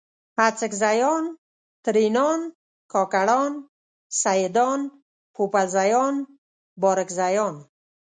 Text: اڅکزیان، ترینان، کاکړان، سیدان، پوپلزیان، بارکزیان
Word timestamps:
اڅکزیان، 0.45 1.23
ترینان، 1.83 2.41
کاکړان، 2.93 3.53
سیدان، 4.21 4.79
پوپلزیان، 5.35 6.15
بارکزیان 6.81 7.55